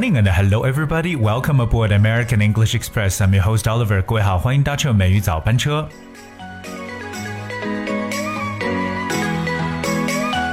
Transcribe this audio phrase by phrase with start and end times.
[0.00, 1.14] Morning and hello everybody.
[1.14, 3.20] Welcome aboard American English Express.
[3.20, 4.00] I'm your host Oliver.
[4.00, 5.86] 各位好，欢迎搭乘美语早班车。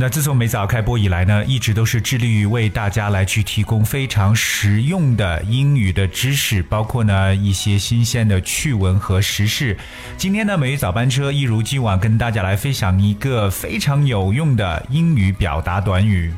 [0.00, 9.76] 那自从美早开播以来呢，一直都是致力于为大家来去提供非常实用的英语的知识，包括呢一些新鲜的趣闻和时事。
[10.16, 16.34] 今天呢，美语早班车一如既往跟大家来分享一个非常有用的英语表达短语。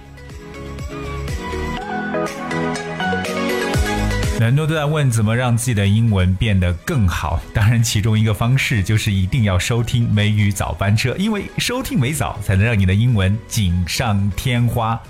[4.46, 7.40] 很多都在问怎么让自己的英文变得更好。
[7.54, 15.00] 当然，其中一个方式就是一定要收听美语早班车，因为收听美早才能让你的英文锦上添花。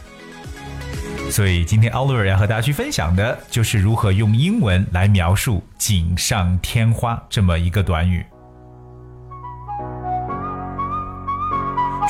[1.30, 8.26] 所以今天 Oliver 要和大家去分享的就是如何用英文来描述“锦上添花”这么一个短语。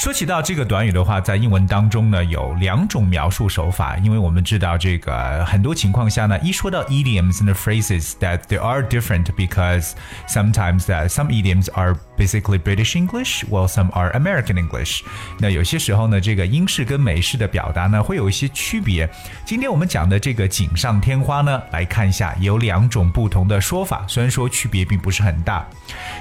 [0.00, 3.98] 说起到这个短语的话，在英文当中呢，有两种描述手法。
[3.98, 9.90] 因为我们知道，这个很多情况下呢，一说到 idioms and phrases that they are different because
[10.26, 15.02] sometimes that some idioms are basically British English, while some are American English。
[15.38, 19.06] 那有些时候呢，这个英式跟美式的表达呢，会有一些区别。
[19.44, 25.62] 今天我们讲的这个锦上添花呢，来看一下有两种不同的说法，虽然说区别并不是很大。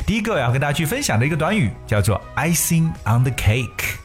[0.05, 3.68] 第一个要跟大家去分享的一个短语叫做 icing on the cake。
[3.68, 3.98] cake.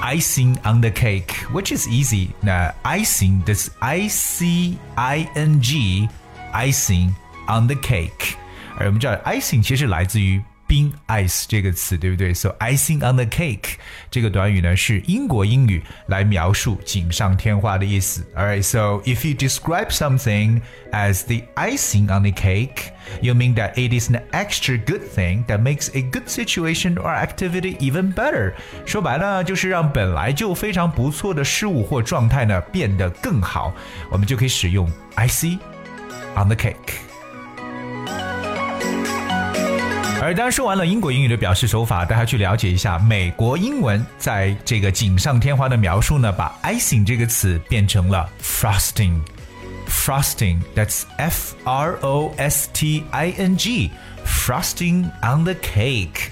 [0.00, 2.30] Icing on the cake, which is easy.
[2.40, 6.08] 那 icing 的是 I C I N G,
[6.54, 7.10] icing
[7.46, 8.34] on the cake。
[8.78, 13.75] 而我们知道 icing 其实来自于 冰 ice 这个词，对不对？So icing on the cake
[14.11, 18.27] 这个短语呢是英国英语来描述锦上添花的意思。
[18.35, 24.09] Alright，so if you describe something as the icing on the cake, you mean that it is
[24.09, 28.53] an extra good thing that makes a good situation or activity even better。
[28.85, 33.73] 说白了就是让本来就非常不错的事物或状态呢变得更好，
[34.11, 35.59] 我们就可以使用 icing
[36.35, 37.06] on the cake。
[40.27, 49.21] 而当说完了英国英语的表示手法，大家去了解一下美国英文在这个锦上添花的描述呢，把 icing 这个词变成了 frosting。
[49.87, 53.89] frosting that's F R O S T I N G
[54.25, 56.29] frosting on the cake。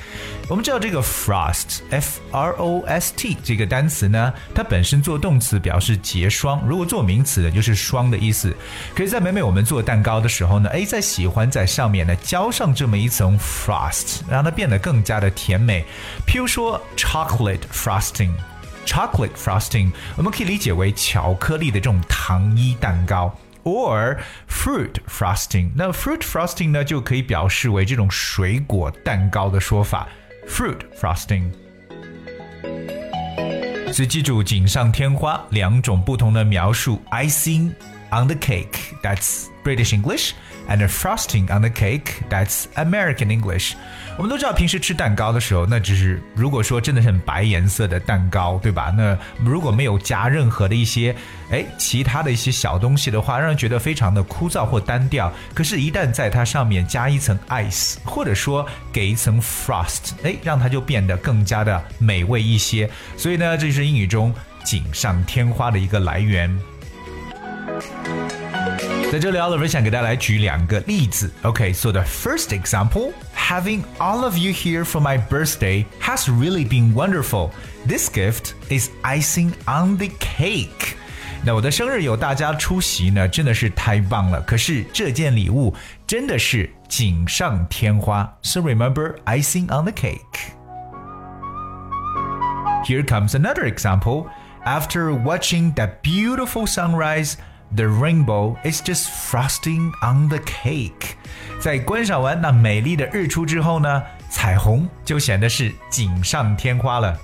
[0.47, 8.55] 我们知道这个 frost f r o s t 这个单词呢，它本身做动词表示结霜，如果做名词的就是霜的意思。
[8.93, 15.83] 可是，在每每我们做蛋糕的时候呢，哎，在喜欢在上面呢浇上这么一层 frost，让它变得更加的甜美。
[16.27, 23.35] 譬如说 chocolate frosting，chocolate frosting，我们可以理解为巧克力的这种糖衣蛋糕。
[23.63, 30.07] or fruit frosting，那 fruit frosting 呢就可以表示为这种水果蛋糕的说法。
[30.47, 31.51] Fruit frosting。
[33.93, 37.71] 只记住，锦上添花两种不同的描述，icing
[38.15, 38.95] on the cake.
[39.01, 40.33] That's British English.
[40.67, 43.73] And frosting on the cake, that's American English.
[44.17, 48.91] 我们都知道，平时吃蛋糕的时候，那只是如果说真的是很白颜色的蛋糕，对吧？
[48.97, 51.15] 那如果没有加任何的一些
[51.51, 55.31] 哎其他的一些小东西的话，让人觉得非常的枯燥或单调。
[55.53, 62.89] 可是，一旦在它上面加一层 ice，或者说给一层 frost，哎，让它就变得更加的美味一些。
[63.15, 64.33] 所以呢，这就是英语中
[64.63, 66.57] 锦上添花的一个来源。
[69.10, 71.28] 在这里，Oliver 想给大家来举两个例子。
[71.42, 76.94] Okay, so the first example, having all of you here for my birthday has really been
[76.94, 77.50] wonderful.
[77.88, 80.94] This gift is icing on the cake.
[81.42, 84.40] 那我的生日有大家出席呢，真的是太棒了。
[84.42, 85.74] 可是这件礼物
[86.06, 88.30] 真的是锦上添花。
[88.42, 90.52] So remember icing on the cake.
[92.84, 94.26] Here comes another example.
[94.64, 97.34] After watching that beautiful sunrise,
[97.75, 101.15] The rainbow is just frosting on the cake。
[101.59, 107.17] 在观赏完那美丽的日出之后呢，彩虹就显得是锦上添花了。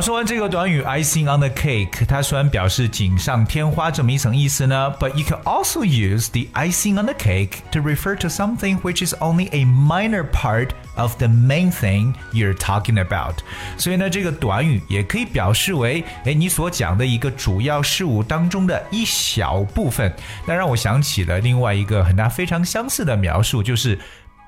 [0.00, 7.80] 说完这个短语 icing on the cake，它虽然表示锦上添花这么一层意思呢，but you can also use the icing on the cake to
[7.80, 13.02] refer to something which is only a minor part of the main thing you're talking
[13.02, 13.36] about。
[13.76, 20.14] 所以呢，这个短语也可以表示为，哎，你所讲的一个主要事物当中的一小部分。
[20.46, 23.98] 那让我想起了另外一个和它非常相似的描述，就是。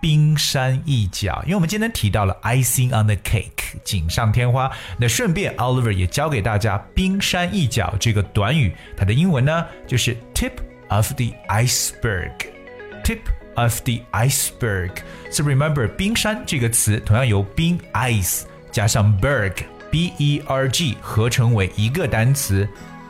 [0.01, 4.71] 冰山一角，因为我们今天提到了 icing on the cake，锦上添花。
[4.99, 10.51] 那顺便，Oliver 也教给大家“冰山一角”这个短语，它的英文呢就是 tip
[10.89, 13.21] of the iceberg。tip
[13.55, 19.53] of the iceberg。So remember，冰山这个词同样由冰 ice 加上 berg
[19.89, 22.67] b e r g 合成为一个单词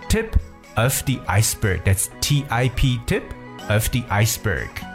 [0.07, 0.27] tip
[0.75, 1.81] of the iceberg.
[1.83, 3.23] That's T I P tip
[3.67, 4.88] of the iceberg.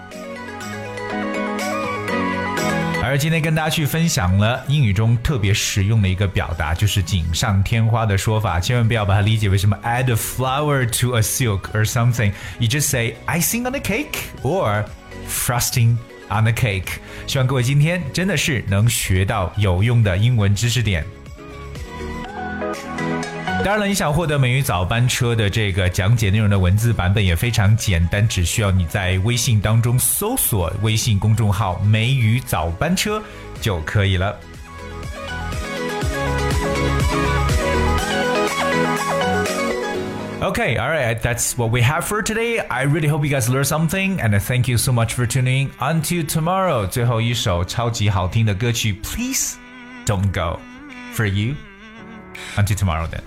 [3.06, 12.34] 而今天跟大家去分享了英语中特别实用的一个表达，就是锦上添花的说法，千万不要把它理解为什么 add a flower to a silk or something.
[12.58, 14.86] You just say icing on the cake or
[15.30, 15.98] frosting
[16.30, 16.98] on the cake.
[17.28, 21.06] 希望各位今天真的是能学到有用的英文知识点。
[23.65, 33.23] 当然了，你想获得美语早班车的这个讲解内容的文字版本也非常简单，只需要你在微信当中搜索微信公众号“美语早班车”
[33.61, 34.35] 就可以了。
[40.41, 42.65] Okay, all right, that's what we have for today.
[42.67, 45.69] I really hope you guys learned something, and thank you so much for tuning.
[45.79, 49.57] Until tomorrow，最后一首超级好听的歌曲，Please
[50.07, 50.59] Don't Go
[51.15, 51.55] for you.
[52.57, 53.21] Until tomorrow, then.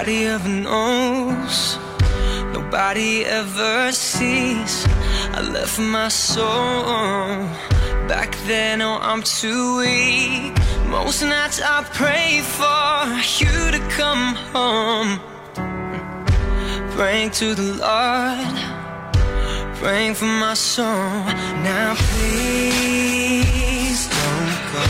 [0.00, 1.78] Nobody ever knows,
[2.54, 4.86] nobody ever sees.
[5.34, 7.44] I left my soul
[8.08, 8.80] back then.
[8.80, 10.56] Oh, I'm too weak.
[10.88, 13.12] Most nights I pray for
[13.44, 15.20] you to come home.
[16.96, 18.56] Praying to the Lord,
[19.80, 21.26] praying for my soul.
[21.60, 23.28] Now, please
[24.08, 24.84] don't go.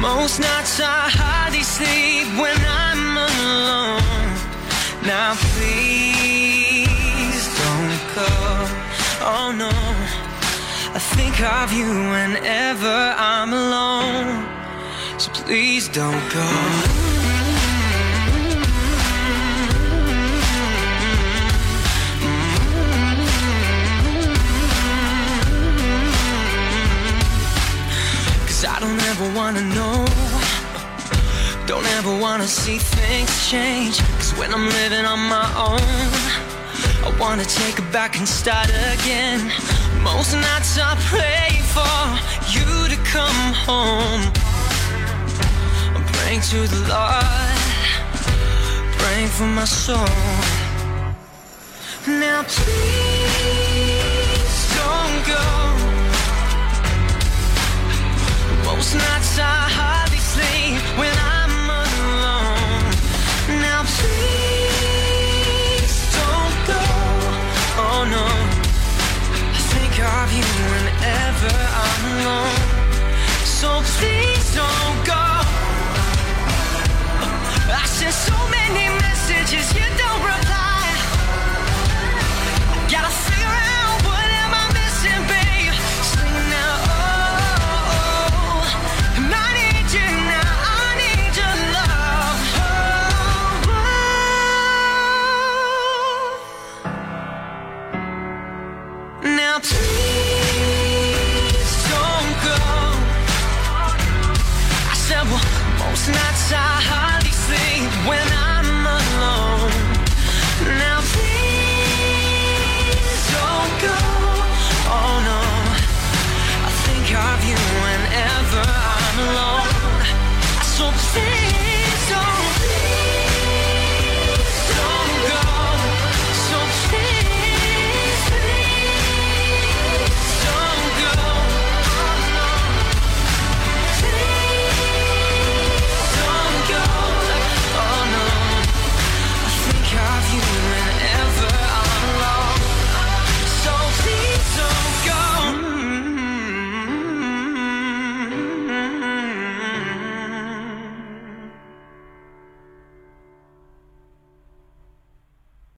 [0.00, 1.49] Most nights I hardly
[1.80, 4.28] sleep when I'm alone.
[5.12, 8.32] Now please don't go.
[9.32, 9.72] Oh no.
[10.98, 12.96] I think of you whenever
[13.32, 14.28] I'm alone.
[15.18, 16.48] So please don't go.
[28.46, 30.29] Cause I don't ever wanna know.
[31.70, 34.02] Don't ever wanna see things change.
[34.18, 36.08] Cause when I'm living on my own,
[37.06, 39.52] I wanna take it back and start again.
[40.02, 41.96] Most nights I pray for
[42.54, 44.22] you to come home.
[45.94, 47.60] I'm praying to the Lord,
[48.98, 50.16] praying for my soul.
[52.24, 53.46] Now please
[54.80, 55.44] don't go.
[58.64, 59.89] Most nights I
[70.24, 72.60] of you whenever I'm alone.
[73.44, 75.24] So please don't go.
[77.80, 80.82] I sent so many messages, you don't reply.
[82.92, 83.29] Gotta